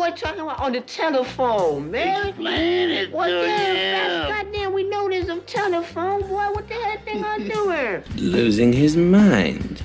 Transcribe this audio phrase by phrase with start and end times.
[0.00, 2.28] boy talking about on the telephone, man?
[2.28, 3.74] Explain it What to the hell?
[3.74, 4.28] him.
[4.30, 6.46] That's goddamn, we know there's a telephone, boy.
[6.52, 8.02] What the hell thing I doing?
[8.16, 9.82] losing his mind.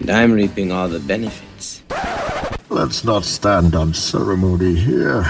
[0.00, 1.82] And I'm reaping all the benefits.
[2.68, 5.24] Let's not stand on ceremony here.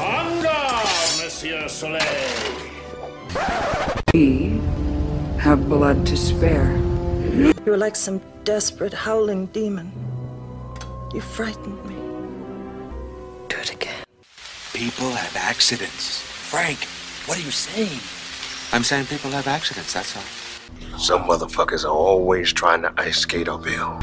[0.00, 0.88] En garde,
[1.22, 2.02] Monsieur Soleil.
[4.12, 4.60] We
[5.38, 6.83] have blood to spare.
[7.64, 9.90] You're like some desperate howling demon.
[11.14, 11.94] You frightened me.
[13.48, 14.04] Do it again.
[14.74, 16.20] People have accidents.
[16.20, 16.84] Frank,
[17.26, 18.00] what are you saying?
[18.72, 20.98] I'm saying people have accidents, that's all.
[20.98, 23.98] Some motherfuckers are always trying to ice skate uphill.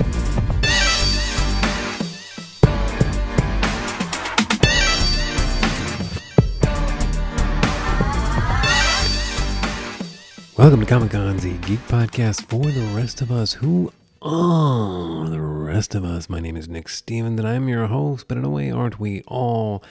[10.61, 13.53] Welcome to Comic Con's the Geek Podcast for the rest of us.
[13.53, 16.29] Who are the rest of us?
[16.29, 18.27] My name is Nick Stevens, and I'm your host.
[18.27, 19.83] But in a way, aren't we all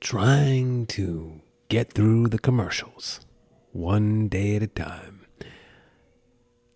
[0.00, 3.26] trying to get through the commercials
[3.72, 5.26] one day at a time?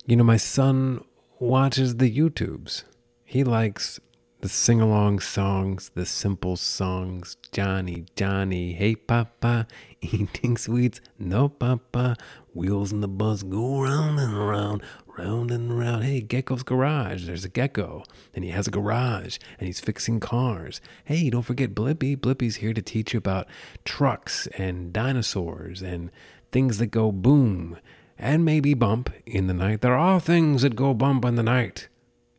[0.05, 1.05] You know, my son
[1.39, 2.83] watches the YouTubes.
[3.23, 4.01] He likes
[4.41, 7.35] the sing along songs, the simple songs.
[7.51, 9.67] Johnny, Johnny, hey papa,
[10.01, 12.15] eating sweets, no papa.
[12.53, 14.81] Wheels in the bus go round and round,
[15.17, 16.05] round and round.
[16.05, 17.25] Hey, Gecko's garage.
[17.25, 20.79] There's a gecko, and he has a garage, and he's fixing cars.
[21.03, 22.15] Hey, don't forget Blippi.
[22.15, 23.47] Blippi's here to teach you about
[23.83, 26.11] trucks and dinosaurs and
[26.51, 27.77] things that go boom
[28.17, 29.81] and maybe bump in the night.
[29.81, 31.89] There are things that go bump in the night,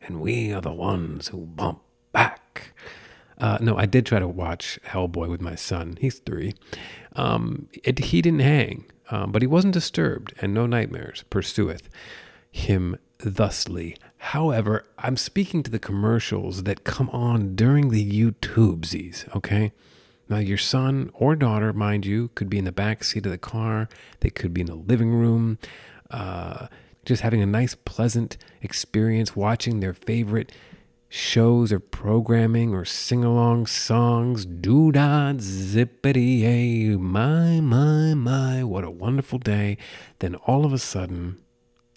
[0.01, 2.73] and we are the ones who bump back.
[3.37, 5.97] Uh, no, I did try to watch Hellboy with my son.
[5.99, 6.53] He's three.
[7.15, 11.89] Um, it, he didn't hang, um, but he wasn't disturbed, and no nightmares pursueth
[12.51, 13.97] him thusly.
[14.17, 19.71] However, I'm speaking to the commercials that come on during the YouTubesies, okay?
[20.29, 23.37] Now, your son or daughter, mind you, could be in the back seat of the
[23.37, 23.89] car.
[24.19, 25.57] They could be in the living room,
[26.09, 26.67] uh,
[27.03, 30.51] just having a nice, pleasant experience watching their favorite
[31.13, 34.45] shows or programming or sing along songs.
[34.45, 39.77] Doo-dah, zippity yay, my, my, my, what a wonderful day.
[40.19, 41.37] Then all of a sudden,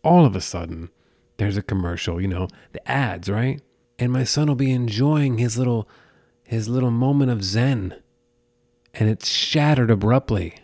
[0.02, 0.90] all of a sudden,
[1.36, 3.62] there's a commercial, you know, the ads, right?
[4.00, 5.88] And my son will be enjoying his little
[6.42, 7.94] his little moment of zen
[8.92, 10.56] and it's shattered abruptly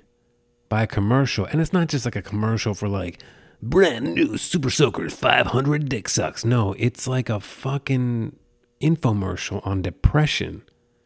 [0.69, 1.47] by a commercial.
[1.47, 3.23] And it's not just like a commercial for like
[3.63, 6.45] brand new Super Soakers 500 dick sucks.
[6.45, 8.37] No, it's like a fucking
[8.81, 10.63] infomercial on depression,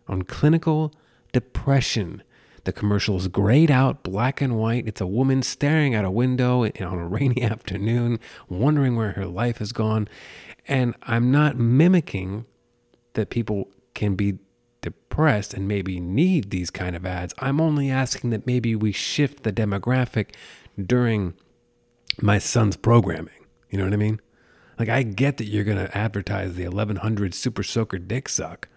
[0.08, 0.92] on clinical
[1.32, 2.22] depression.
[2.64, 4.86] The commercial is grayed out, black and white.
[4.86, 8.18] It's a woman staring out a window on a rainy afternoon,
[8.48, 10.08] wondering where her life has gone.
[10.66, 12.46] And I'm not mimicking
[13.12, 14.38] that people can be
[14.80, 17.34] depressed and maybe need these kind of ads.
[17.38, 20.34] I'm only asking that maybe we shift the demographic
[20.78, 21.34] during
[22.20, 23.46] my son's programming.
[23.70, 24.20] You know what I mean?
[24.78, 28.68] Like, I get that you're going to advertise the 1100 Super Soaker Dick Suck,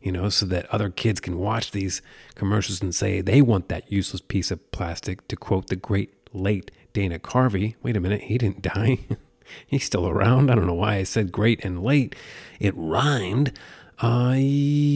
[0.00, 2.02] you know, so that other kids can watch these
[2.34, 6.70] commercials and say they want that useless piece of plastic, to quote the great late
[6.92, 7.74] Dana Carvey.
[7.82, 8.98] Wait a minute, he didn't die.
[9.66, 10.50] He's still around.
[10.50, 12.16] I don't know why I said great and late.
[12.58, 13.52] It rhymed.
[13.98, 14.34] Uh,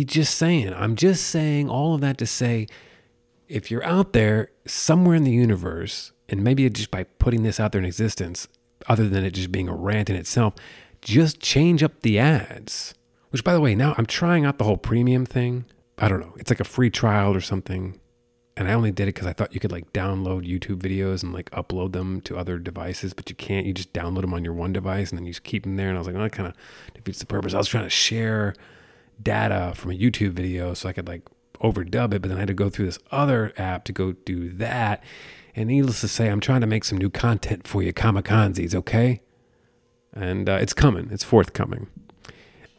[0.04, 0.74] just saying.
[0.74, 2.66] I'm just saying all of that to say
[3.48, 7.72] if you're out there somewhere in the universe, and maybe just by putting this out
[7.72, 8.46] there in existence,
[8.88, 10.54] other than it just being a rant in itself,
[11.02, 12.94] just change up the ads.
[13.30, 15.64] Which, by the way, now I'm trying out the whole premium thing.
[15.98, 16.34] I don't know.
[16.36, 18.00] It's like a free trial or something.
[18.56, 21.32] And I only did it because I thought you could like download YouTube videos and
[21.32, 23.66] like upload them to other devices, but you can't.
[23.66, 25.88] You just download them on your one device and then you just keep them there.
[25.88, 26.54] And I was like, well, that kind of
[26.94, 27.54] defeats the purpose.
[27.54, 28.54] I was trying to share
[29.22, 31.22] data from a YouTube video so I could like
[31.62, 34.50] overdub it, but then I had to go through this other app to go do
[34.54, 35.02] that.
[35.60, 38.74] And needless to say, I'm trying to make some new content for you, Comic Consies,
[38.74, 39.20] okay?
[40.14, 41.86] And uh, it's coming, it's forthcoming.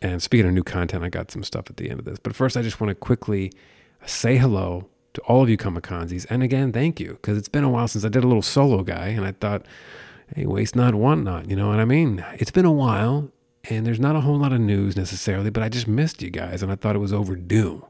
[0.02, 2.18] And speaking of new content, I got some stuff at the end of this.
[2.18, 3.52] But first, I just want to quickly
[4.08, 6.26] say hello to all of you Comic Consies.
[6.32, 8.82] And again, thank you, because it's been a while since I did a little solo
[8.82, 9.64] guy, and I thought,
[10.36, 11.52] hey, waste not, want not.
[11.52, 12.26] You know what I mean?
[12.40, 13.30] It's been a while,
[13.66, 16.64] and there's not a whole lot of news necessarily, but I just missed you guys,
[16.64, 17.86] and I thought it was overdue.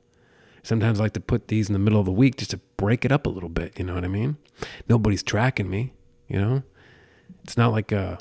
[0.63, 3.03] Sometimes I like to put these in the middle of the week just to break
[3.05, 3.77] it up a little bit.
[3.77, 4.37] You know what I mean?
[4.87, 5.93] Nobody's tracking me.
[6.27, 6.63] You know,
[7.43, 8.17] it's not like uh,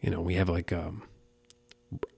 [0.00, 1.02] you know, we have like um,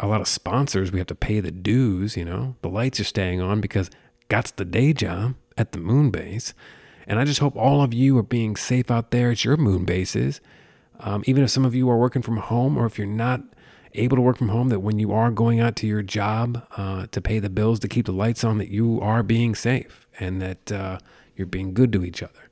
[0.01, 0.93] a lot of sponsors.
[0.93, 2.17] We have to pay the dues.
[2.17, 3.91] You know, the lights are staying on because
[4.29, 6.55] that's the day job at the moon base.
[7.07, 9.85] And I just hope all of you are being safe out there at your moon
[9.85, 10.41] bases.
[10.99, 13.43] Um, even if some of you are working from home or if you're not
[13.99, 17.07] able to work from home, that when you are going out to your job uh,
[17.11, 20.41] to pay the bills, to keep the lights on, that you are being safe and
[20.41, 20.99] that uh,
[21.37, 22.51] you're being good to each other.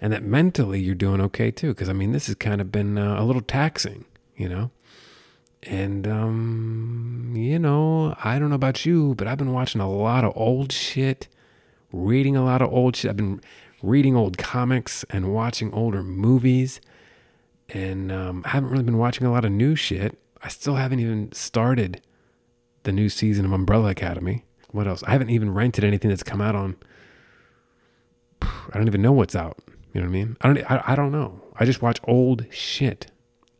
[0.00, 1.68] And that mentally you're doing okay too.
[1.68, 4.04] Because, I mean, this has kind of been uh, a little taxing,
[4.36, 4.70] you know?
[5.62, 10.24] And, um, you know, I don't know about you, but I've been watching a lot
[10.24, 11.28] of old shit,
[11.92, 13.08] reading a lot of old shit.
[13.08, 13.40] I've been
[13.82, 16.80] reading old comics and watching older movies.
[17.70, 20.16] And um, I haven't really been watching a lot of new shit.
[20.42, 22.02] I still haven't even started
[22.82, 24.44] the new season of Umbrella Academy.
[24.70, 25.02] What else?
[25.04, 26.76] I haven't even rented anything that's come out on.
[28.42, 29.58] I don't even know what's out.
[29.92, 30.36] You know what I mean?
[30.42, 30.70] I don't.
[30.70, 31.40] I, I don't know.
[31.58, 33.10] I just watch old shit,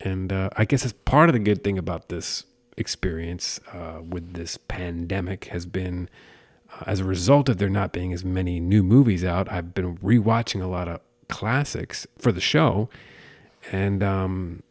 [0.00, 2.44] and uh, I guess that's part of the good thing about this
[2.76, 6.10] experience uh, with this pandemic has been,
[6.70, 9.50] uh, as a result of there not being as many new movies out.
[9.50, 12.90] I've been rewatching a lot of classics for the show,
[13.72, 14.62] and um,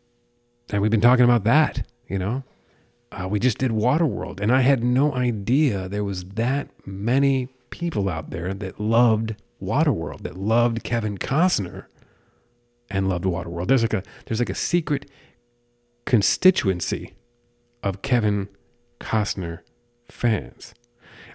[0.70, 1.88] and we've been talking about that.
[2.08, 2.44] You know,
[3.12, 8.10] uh, we just did Waterworld, and I had no idea there was that many people
[8.10, 11.86] out there that loved Waterworld, that loved Kevin Costner,
[12.90, 13.68] and loved Waterworld.
[13.68, 15.10] There's like a there's like a secret
[16.06, 17.14] constituency
[17.82, 18.50] of Kevin
[19.00, 19.60] Costner
[20.06, 20.74] fans.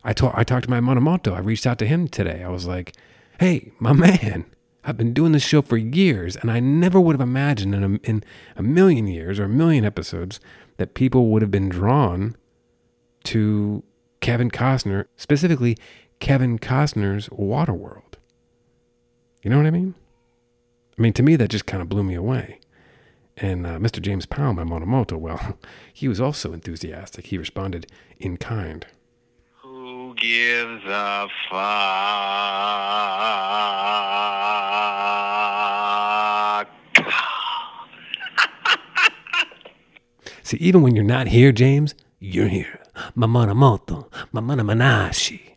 [0.04, 1.34] I talked I talked to my Monomoto.
[1.34, 2.42] I reached out to him today.
[2.42, 2.94] I was like,
[3.38, 4.46] "Hey, my man."
[4.84, 8.08] I've been doing this show for years, and I never would have imagined in a,
[8.08, 8.24] in
[8.56, 10.40] a million years or a million episodes
[10.78, 12.36] that people would have been drawn
[13.24, 13.82] to
[14.20, 15.76] Kevin Costner, specifically
[16.18, 18.14] Kevin Costner's Waterworld.
[19.42, 19.94] You know what I mean?
[20.98, 22.60] I mean, to me, that just kind of blew me away.
[23.36, 24.02] And uh, Mr.
[24.02, 25.58] James Powell, my Monomoto, well,
[25.92, 27.26] he was also enthusiastic.
[27.26, 27.86] He responded
[28.18, 28.86] in kind.
[30.16, 31.60] Gives a fuck?
[40.42, 42.80] See, even when you're not here, James, you're here.
[43.14, 45.56] My Monomoto, my Monomanashi.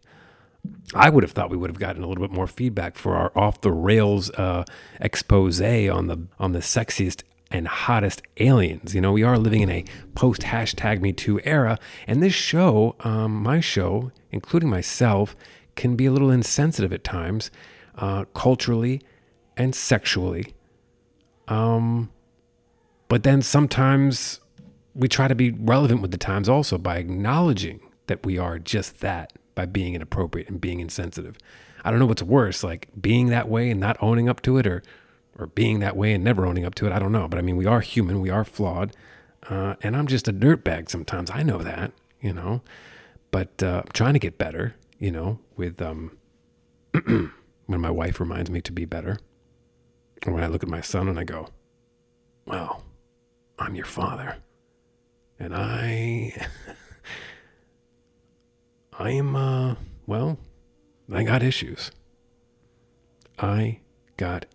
[0.93, 3.31] I would have thought we would have gotten a little bit more feedback for our
[3.35, 4.63] off the rails uh,
[4.99, 7.23] expose on the on the sexiest
[7.53, 8.93] and hottest aliens.
[8.93, 9.85] You know, we are living in a
[10.15, 15.35] post hashtag Me Too era, and this show, um, my show, including myself,
[15.75, 17.51] can be a little insensitive at times,
[17.95, 19.01] uh, culturally
[19.55, 20.53] and sexually.
[21.47, 22.11] Um,
[23.07, 24.39] but then sometimes
[24.95, 28.99] we try to be relevant with the times also by acknowledging that we are just
[29.01, 31.37] that by being inappropriate and being insensitive.
[31.83, 34.65] I don't know what's worse, like being that way and not owning up to it,
[34.65, 34.81] or
[35.37, 36.91] or being that way and never owning up to it.
[36.91, 38.95] I don't know, but I mean, we are human, we are flawed,
[39.49, 41.31] uh, and I'm just a dirtbag sometimes.
[41.31, 41.91] I know that,
[42.21, 42.61] you know,
[43.31, 46.17] but uh, I'm trying to get better, you know, with um,
[47.05, 47.31] when
[47.67, 49.19] my wife reminds me to be better,
[50.25, 51.49] or when I look at my son and I go,
[52.45, 52.83] "Well,
[53.59, 54.37] I'm your father,"
[55.39, 56.47] and I.
[58.99, 59.75] I am, uh,
[60.05, 60.37] well,
[61.11, 61.91] I got issues.
[63.39, 63.79] I
[64.17, 64.45] got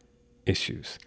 [0.49, 0.99] issues.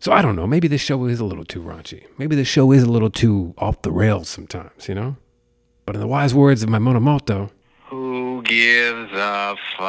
[0.00, 0.46] So I don't know.
[0.46, 2.04] Maybe this show is a little too raunchy.
[2.18, 5.16] Maybe this show is a little too off the rails sometimes, you know?
[5.86, 7.50] But in the wise words of my Monomoto,
[7.88, 9.88] Who gives a fuck?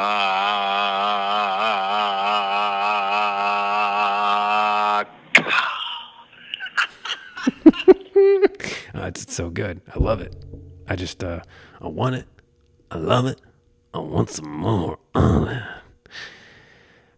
[8.94, 9.80] uh, it's, it's so good.
[9.94, 10.34] I love it.
[10.88, 11.40] I just, uh,
[11.80, 12.26] I want it.
[12.90, 13.40] I love it.
[13.94, 14.98] I want some more.
[15.14, 15.62] it.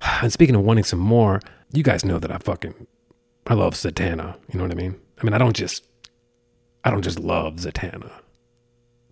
[0.22, 1.40] And speaking of wanting some more,
[1.72, 2.86] you guys know that I fucking
[3.46, 4.36] I love Zatanna.
[4.52, 5.00] You know what I mean?
[5.20, 5.86] I mean, I don't just
[6.84, 8.10] I don't just love Zatanna,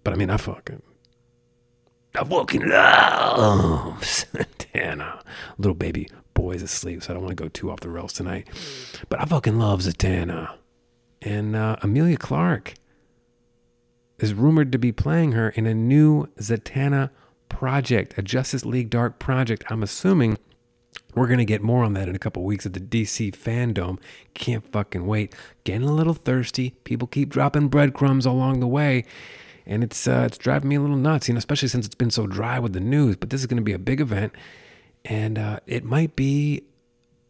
[0.04, 0.82] but I mean, I fucking
[2.14, 5.22] I fucking love Zatanna.
[5.58, 8.48] Little baby boy's asleep, so I don't want to go too off the rails tonight.
[9.08, 10.54] But I fucking love Zatanna,
[11.22, 12.74] and uh, Emilia Clarke
[14.18, 17.10] is rumored to be playing her in a new Zatanna
[17.48, 19.64] project, a Justice League Dark project.
[19.70, 20.38] I'm assuming
[21.14, 23.98] we're going to get more on that in a couple weeks at the DC Fandom.
[24.34, 25.34] Can't fucking wait.
[25.64, 26.70] Getting a little thirsty.
[26.84, 29.04] People keep dropping breadcrumbs along the way.
[29.66, 32.10] And it's uh, it's driving me a little nuts, you know, especially since it's been
[32.10, 33.16] so dry with the news.
[33.16, 34.32] But this is going to be a big event,
[35.04, 36.64] and uh, it might be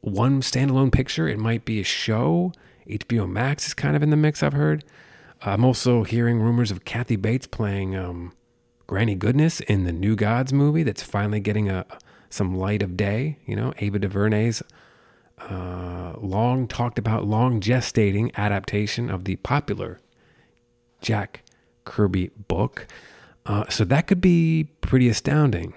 [0.01, 1.29] one standalone picture.
[1.29, 2.53] It might be a show.
[2.89, 4.43] HBO Max is kind of in the mix.
[4.43, 4.85] I've heard.
[5.43, 8.33] I'm also hearing rumors of Kathy Bates playing um,
[8.87, 10.83] Granny Goodness in the New Gods movie.
[10.83, 11.85] That's finally getting a
[12.31, 13.37] some light of day.
[13.45, 14.63] You know, Ava DuVernay's
[15.39, 19.99] uh, long talked about, long gestating adaptation of the popular
[21.01, 21.43] Jack
[21.85, 22.87] Kirby book.
[23.47, 25.75] Uh, so that could be pretty astounding.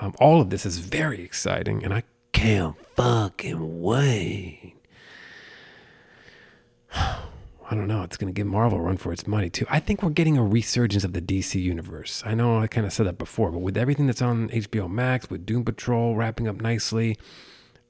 [0.00, 4.74] Um, all of this is very exciting, and I can't fucking wait.
[7.72, 8.02] I don't know.
[8.02, 9.64] It's going to give Marvel a run for its money too.
[9.70, 12.22] I think we're getting a resurgence of the DC universe.
[12.26, 15.30] I know I kind of said that before, but with everything that's on HBO Max,
[15.30, 17.16] with Doom Patrol wrapping up nicely,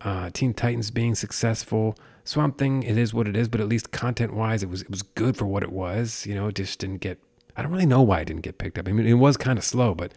[0.03, 3.49] uh, Teen Titans being successful, Swamp Thing, it is what it is.
[3.49, 6.25] But at least content wise, it was it was good for what it was.
[6.27, 7.19] You know, it just didn't get.
[7.57, 8.87] I don't really know why it didn't get picked up.
[8.87, 10.15] I mean, it was kind of slow, but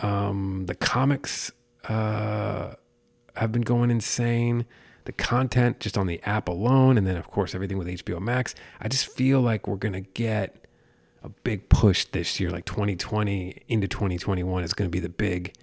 [0.00, 1.52] um, the comics
[1.84, 2.74] uh,
[3.36, 4.66] have been going insane
[5.06, 8.54] the content just on the app alone, and then of course everything with HBO Max.
[8.80, 10.66] I just feel like we're gonna get
[11.22, 15.54] a big push this year, like 2020 into 2021 is gonna be the big,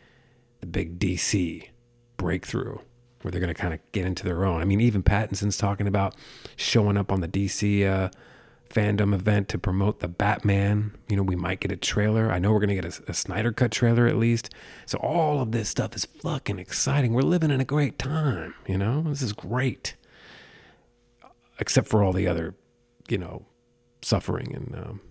[0.62, 1.68] the big DC
[2.18, 2.78] breakthrough
[3.22, 4.62] where they're gonna kind of get into their own.
[4.62, 6.16] I mean, even Pattinson's talking about
[6.56, 8.10] showing up on the DC uh,
[8.74, 10.98] fandom event to promote the Batman.
[11.08, 12.32] You know, we might get a trailer.
[12.32, 14.50] I know we're going to get a, a, Snyder Cut trailer at least.
[14.88, 17.14] So all of this stuff is fucking exciting.
[17.14, 18.56] We're living in a great time.
[18.68, 19.96] You know, this is great.
[21.60, 22.56] Except for all the other,
[23.08, 23.46] you know,
[24.02, 25.02] suffering and um,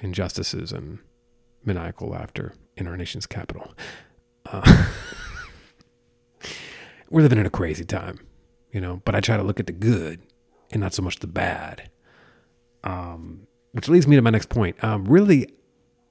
[0.00, 0.98] injustices and
[1.64, 3.74] maniacal laughter in our nation's capital.
[4.46, 4.86] Uh,
[7.10, 8.18] we're living in a crazy time,
[8.72, 10.20] you know, but I try to look at the good
[10.70, 11.90] and not so much the bad
[12.84, 14.82] um, which leads me to my next point.
[14.82, 15.48] Um, really,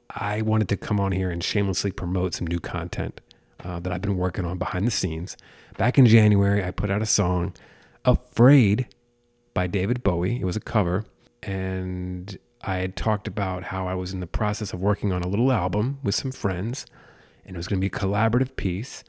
[0.09, 3.21] I wanted to come on here and shamelessly promote some new content
[3.63, 5.37] uh, that I've been working on behind the scenes.
[5.77, 7.53] Back in January, I put out a song,
[8.03, 8.87] Afraid
[9.53, 10.39] by David Bowie.
[10.39, 11.05] It was a cover.
[11.43, 15.27] And I had talked about how I was in the process of working on a
[15.27, 16.85] little album with some friends,
[17.45, 19.03] and it was going to be a collaborative piece.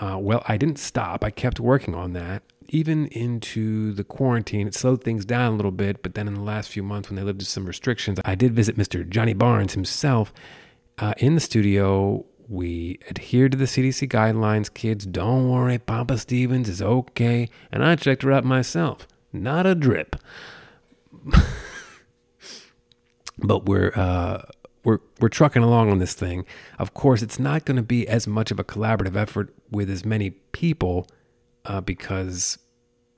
[0.00, 1.24] Uh, well, I didn't stop.
[1.24, 5.70] I kept working on that even into the quarantine, it slowed things down a little
[5.70, 6.02] bit.
[6.02, 8.76] But then in the last few months, when they lifted some restrictions, I did visit
[8.76, 9.08] Mr.
[9.08, 10.32] Johnny Barnes himself
[10.98, 12.24] uh, in the studio.
[12.48, 14.72] We adhered to the CDC guidelines.
[14.72, 17.48] Kids, don't worry, Papa Stevens is okay.
[17.72, 19.06] And I checked her out myself.
[19.32, 20.16] Not a drip.
[23.38, 24.42] but we're uh,
[24.84, 26.46] we're we're trucking along on this thing.
[26.78, 30.04] Of course, it's not going to be as much of a collaborative effort with as
[30.04, 31.06] many people
[31.68, 32.58] uh, because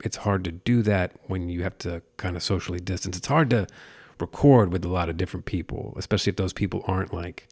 [0.03, 3.17] it's hard to do that when you have to kind of socially distance.
[3.17, 3.67] It's hard to
[4.19, 7.47] record with a lot of different people, especially if those people aren't like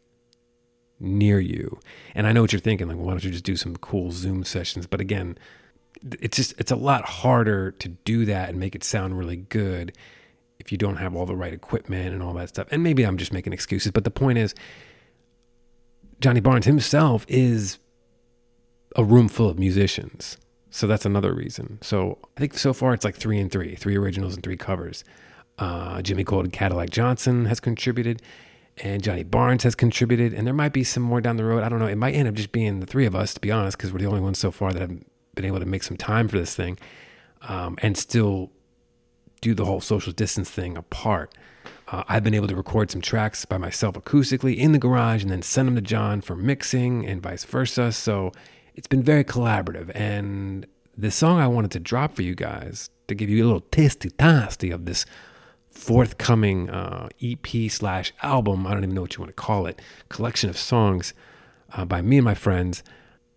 [0.99, 1.79] near you.
[2.13, 4.43] And I know what you're thinking, like, why don't you just do some cool Zoom
[4.43, 4.85] sessions?
[4.85, 5.37] But again,
[6.21, 9.93] it's just it's a lot harder to do that and make it sound really good
[10.59, 12.67] if you don't have all the right equipment and all that stuff.
[12.71, 14.53] And maybe I'm just making excuses, but the point is
[16.19, 17.79] Johnny Barnes himself is
[18.95, 20.37] a room full of musicians.
[20.71, 21.79] So that's another reason.
[21.81, 25.03] So I think so far it's like three and three, three originals and three covers.
[25.57, 28.21] Uh, Jimmy Gold Cadillac Johnson has contributed,
[28.77, 31.63] and Johnny Barnes has contributed, and there might be some more down the road.
[31.63, 31.87] I don't know.
[31.87, 33.99] It might end up just being the three of us, to be honest, because we're
[33.99, 34.97] the only ones so far that have
[35.35, 36.77] been able to make some time for this thing,
[37.41, 38.51] um, and still
[39.41, 41.33] do the whole social distance thing apart.
[41.89, 45.31] Uh, I've been able to record some tracks by myself acoustically in the garage, and
[45.31, 47.91] then send them to John for mixing, and vice versa.
[47.91, 48.31] So
[48.79, 49.91] it's been very collaborative.
[49.93, 50.65] And
[50.97, 54.09] the song I wanted to drop for you guys to give you a little tasty
[54.09, 55.05] tasty of this
[55.69, 59.81] forthcoming uh, EP slash album, I don't even know what you want to call it,
[60.07, 61.13] collection of songs
[61.73, 62.81] uh, by me and my friends.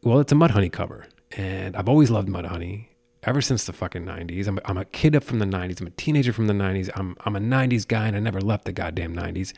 [0.04, 1.06] Well, it's a Mudhoney cover.
[1.32, 2.86] And I've always loved Mudhoney
[3.24, 4.46] ever since the fucking 90s.
[4.46, 5.80] I'm a, I'm a kid up from the 90s.
[5.80, 6.88] I'm a teenager from the 90s.
[6.94, 9.52] I'm, I'm a 90s guy and I never left the goddamn 90s.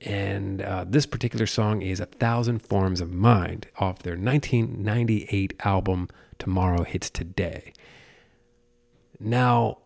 [0.00, 6.08] And uh, this particular song is A Thousand Forms of Mind off their 1998 album,
[6.38, 7.72] Tomorrow Hits Today.
[9.18, 9.78] Now,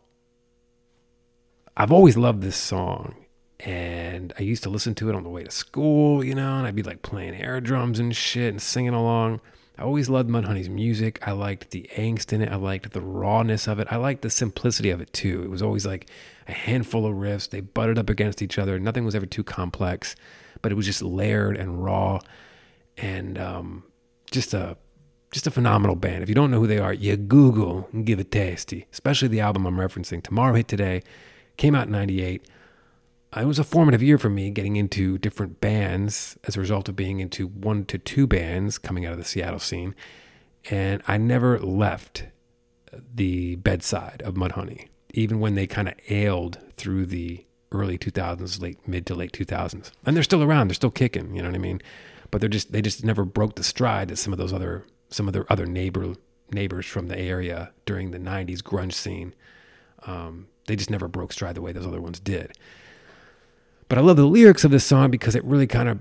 [1.77, 3.15] I've always loved this song,
[3.61, 6.67] and I used to listen to it on the way to school, you know, and
[6.67, 9.41] I'd be like playing air drums and shit and singing along.
[9.79, 11.21] I always loved Mudhoney's music.
[11.27, 12.51] I liked the angst in it.
[12.51, 13.87] I liked the rawness of it.
[13.91, 15.43] I liked the simplicity of it too.
[15.45, 16.11] It was always like
[16.49, 17.49] a handful of riffs.
[17.49, 18.81] They butted up against each other.
[18.81, 20.17] Nothing was ever too complex,
[20.63, 22.19] but it was just layered and raw,
[22.97, 23.85] and um,
[24.33, 24.77] just a
[25.31, 26.25] just a phenomenal band.
[26.25, 28.87] If you don't know who they are, you Google and give it tasty.
[28.93, 31.03] Especially the album I'm referencing, Tomorrow Hit Today,
[31.57, 32.45] came out in '98
[33.37, 36.97] it was a formative year for me getting into different bands as a result of
[36.97, 39.95] being into one to two bands coming out of the Seattle scene.
[40.71, 42.25] And I never left
[43.15, 48.87] the bedside of Mudhoney, even when they kind of ailed through the early 2000s, late
[48.89, 49.91] mid to late 2000s.
[50.07, 51.83] And they're still around, they're still kicking, you know what I mean?
[52.31, 55.27] But they're just they just never broke the stride that some of those other some
[55.27, 56.15] of their other neighbor
[56.51, 59.35] neighbors from the area during the 90s grunge scene.
[60.07, 62.53] Um, they just never broke stride the way those other ones did.
[63.89, 65.99] But I love the lyrics of this song because it really kind of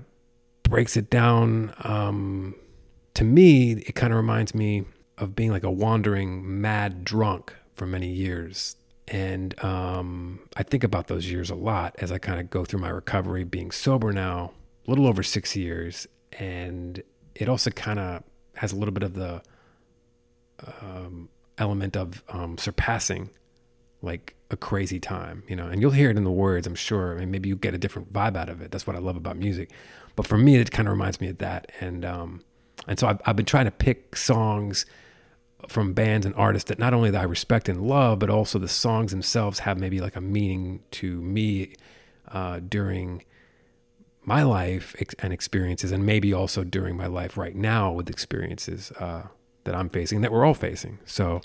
[0.62, 1.74] breaks it down.
[1.84, 2.54] Um,
[3.14, 4.84] to me, it kind of reminds me
[5.16, 8.76] of being like a wandering mad drunk for many years.
[9.08, 12.80] And um, I think about those years a lot as I kind of go through
[12.80, 14.52] my recovery, being sober now,
[14.86, 16.06] a little over six years.
[16.32, 17.02] And
[17.34, 18.22] it also kind of
[18.56, 19.42] has a little bit of the
[20.82, 23.30] um, element of um, surpassing
[24.02, 27.16] like a crazy time, you know, and you'll hear it in the words, I'm sure.
[27.16, 28.70] I mean, maybe you get a different vibe out of it.
[28.70, 29.70] That's what I love about music.
[30.16, 31.70] But for me, it kind of reminds me of that.
[31.80, 32.42] And, um,
[32.86, 34.86] and so I've, I've been trying to pick songs
[35.66, 38.68] from bands and artists that not only that I respect and love, but also the
[38.68, 41.74] songs themselves have maybe like a meaning to me
[42.28, 43.24] uh, during
[44.22, 49.22] my life and experiences, and maybe also during my life right now with experiences uh,
[49.64, 50.98] that I'm facing, that we're all facing.
[51.06, 51.40] So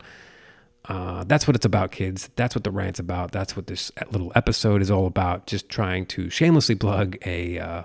[0.90, 2.30] uh, that's what it's about, kids.
[2.36, 3.32] That's what the rant's about.
[3.32, 5.48] That's what this little episode is all about.
[5.48, 7.84] Just trying to shamelessly plug a uh,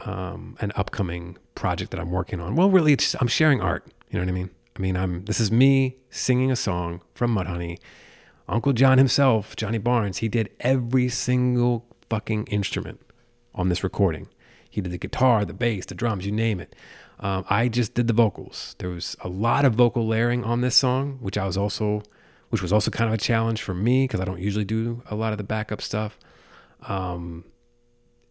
[0.00, 2.54] um, an upcoming project that I'm working on.
[2.54, 3.86] Well, really, it's I'm sharing art.
[4.10, 4.50] You know what I mean?
[4.76, 7.78] I mean, I'm this is me singing a song from Mudhoney.
[8.46, 13.00] Uncle John himself, Johnny Barnes, he did every single fucking instrument
[13.54, 14.28] on this recording.
[14.68, 16.74] He did the guitar, the bass, the drums, you name it.
[17.20, 18.74] Um, I just did the vocals.
[18.78, 22.02] There was a lot of vocal layering on this song, which I was also,
[22.50, 25.14] which was also kind of a challenge for me because I don't usually do a
[25.14, 26.18] lot of the backup stuff.
[26.82, 27.44] Um,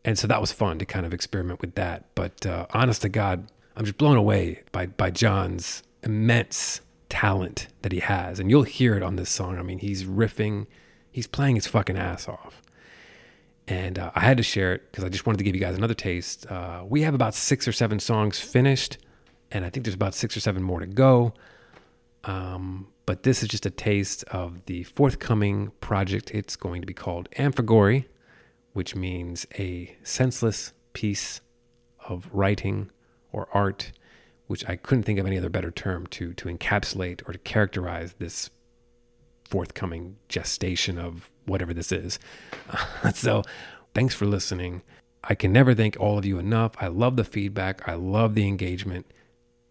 [0.05, 2.05] and so that was fun to kind of experiment with that.
[2.15, 7.91] But uh, honest to God, I'm just blown away by by John's immense talent that
[7.91, 9.57] he has, and you'll hear it on this song.
[9.57, 10.67] I mean, he's riffing,
[11.11, 12.62] he's playing his fucking ass off.
[13.67, 15.77] And uh, I had to share it because I just wanted to give you guys
[15.77, 16.45] another taste.
[16.51, 18.97] Uh, we have about six or seven songs finished,
[19.51, 21.33] and I think there's about six or seven more to go.
[22.25, 26.31] Um, but this is just a taste of the forthcoming project.
[26.31, 28.07] It's going to be called Amphigory,
[28.73, 31.41] which means a senseless piece
[32.07, 32.89] of writing
[33.31, 33.91] or art,
[34.47, 38.15] which I couldn't think of any other better term to to encapsulate or to characterize
[38.19, 38.49] this
[39.45, 42.19] forthcoming gestation of whatever this is.
[43.13, 43.43] so,
[43.93, 44.81] thanks for listening.
[45.23, 46.73] I can never thank all of you enough.
[46.79, 47.87] I love the feedback.
[47.87, 49.05] I love the engagement.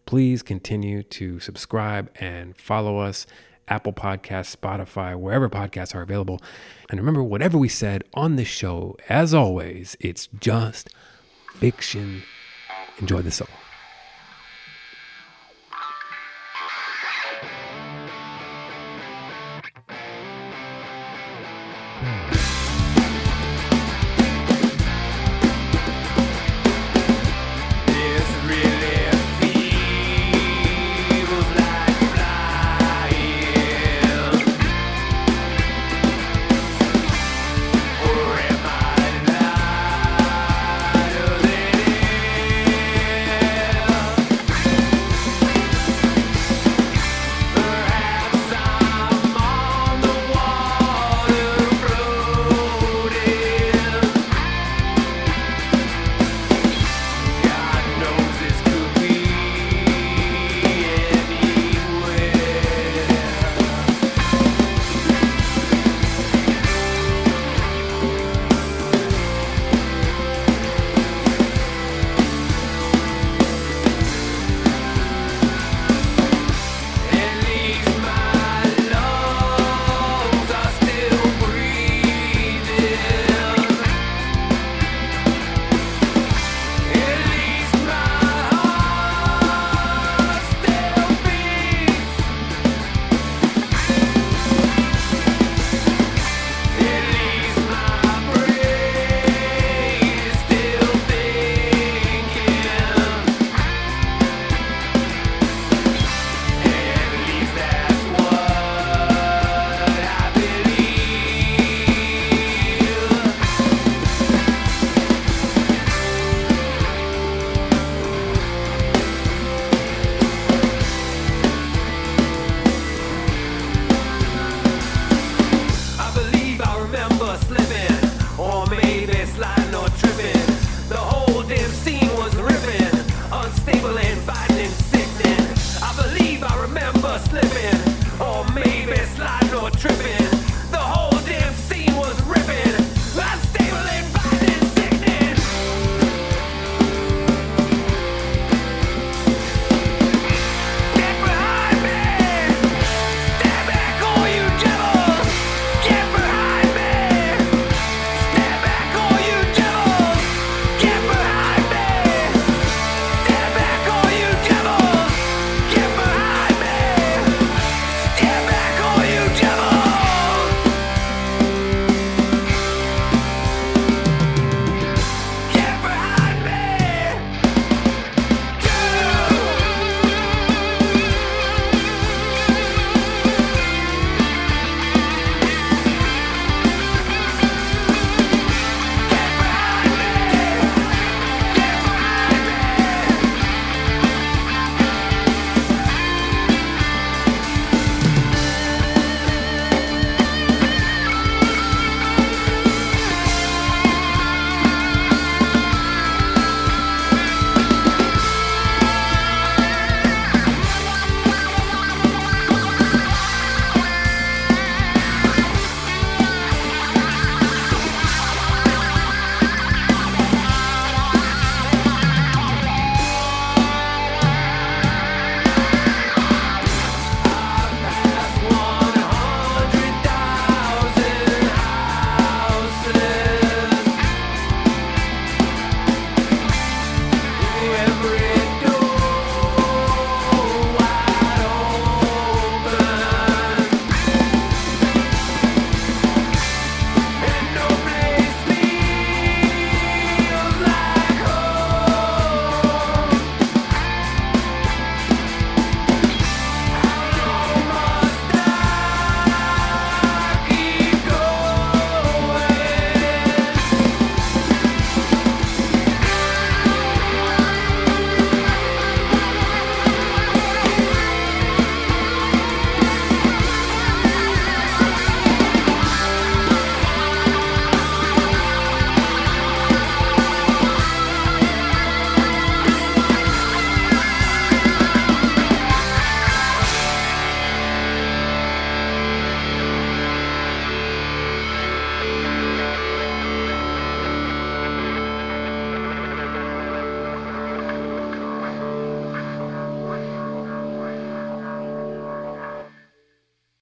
[0.07, 3.27] Please continue to subscribe and follow us.
[3.68, 6.40] Apple Podcasts, Spotify, wherever podcasts are available.
[6.90, 10.90] And remember, whatever we said on this show, as always, it's just
[11.55, 12.23] fiction.
[12.99, 13.49] Enjoy the song.